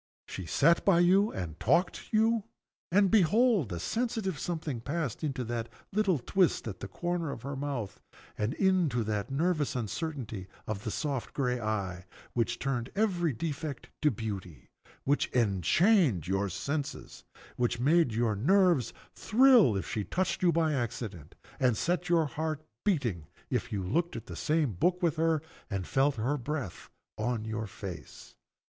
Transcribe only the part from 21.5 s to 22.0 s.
and